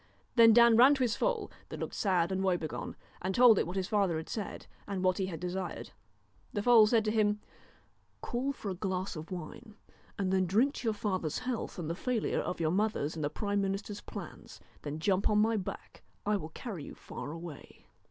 Then 0.35 0.51
Dan 0.51 0.77
ran 0.77 0.95
to 0.95 1.03
his 1.03 1.15
foal, 1.15 1.51
that 1.69 1.79
looked 1.79 1.93
sad 1.93 2.31
and 2.31 2.43
woebegone, 2.43 2.95
and 3.21 3.35
told 3.35 3.59
it 3.59 3.67
what 3.67 3.75
his 3.75 3.87
father 3.87 4.17
had 4.17 4.29
said, 4.29 4.65
and 4.87 5.03
what 5.03 5.19
he 5.19 5.27
had 5.27 5.39
desired. 5.39 5.91
The 6.53 6.63
foal 6.63 6.87
said 6.87 7.05
to 7.05 7.11
him:' 7.11 7.39
Call 8.23 8.51
for 8.51 8.71
a 8.71 8.73
glass 8.73 9.15
of 9.15 9.29
wine, 9.29 9.75
and 10.17 10.49
drink 10.49 10.73
to 10.73 10.85
your 10.87 10.95
father's 10.95 11.37
health 11.37 11.77
and 11.77 11.87
the 11.87 11.93
failure 11.93 12.39
of 12.39 12.59
your 12.59 12.71
mother's 12.71 13.13
and 13.15 13.23
the 13.23 13.29
prime 13.29 13.61
minister's 13.61 14.01
plans; 14.01 14.59
then 14.81 14.97
jump 14.97 15.29
on 15.29 15.37
my 15.37 15.55
back, 15.55 16.01
I 16.25 16.35
will 16.35 16.49
carry 16.49 16.83
you 16.83 16.95
far 16.95 17.29
away.' 17.31 17.85